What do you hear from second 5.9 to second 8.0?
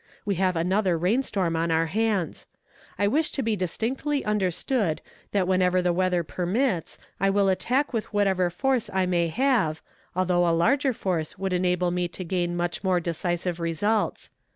weather permits I will attack